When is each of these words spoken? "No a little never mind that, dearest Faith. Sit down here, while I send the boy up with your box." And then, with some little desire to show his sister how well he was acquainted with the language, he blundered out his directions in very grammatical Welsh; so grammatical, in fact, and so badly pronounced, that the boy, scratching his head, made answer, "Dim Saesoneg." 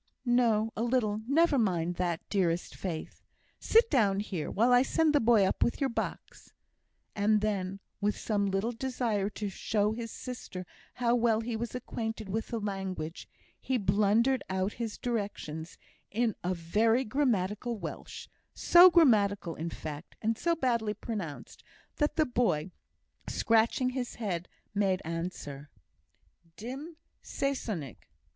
"No 0.25 0.73
a 0.75 0.81
little 0.81 1.21
never 1.27 1.59
mind 1.59 1.97
that, 1.97 2.27
dearest 2.27 2.73
Faith. 2.75 3.21
Sit 3.59 3.87
down 3.91 4.19
here, 4.19 4.49
while 4.49 4.73
I 4.73 4.81
send 4.81 5.13
the 5.13 5.19
boy 5.19 5.45
up 5.45 5.63
with 5.63 5.79
your 5.79 5.91
box." 5.91 6.53
And 7.15 7.39
then, 7.39 7.79
with 7.99 8.17
some 8.17 8.47
little 8.49 8.71
desire 8.71 9.29
to 9.29 9.47
show 9.47 9.91
his 9.93 10.09
sister 10.09 10.65
how 10.95 11.13
well 11.13 11.41
he 11.41 11.55
was 11.55 11.75
acquainted 11.75 12.29
with 12.29 12.47
the 12.47 12.59
language, 12.59 13.29
he 13.59 13.77
blundered 13.77 14.43
out 14.49 14.73
his 14.81 14.97
directions 14.97 15.77
in 16.09 16.33
very 16.43 17.03
grammatical 17.03 17.77
Welsh; 17.77 18.27
so 18.55 18.89
grammatical, 18.89 19.53
in 19.53 19.69
fact, 19.69 20.15
and 20.19 20.35
so 20.35 20.55
badly 20.55 20.95
pronounced, 20.95 21.63
that 21.97 22.15
the 22.15 22.25
boy, 22.25 22.71
scratching 23.27 23.91
his 23.91 24.15
head, 24.15 24.49
made 24.73 25.03
answer, 25.05 25.69
"Dim 26.57 26.95
Saesoneg." 27.21 27.97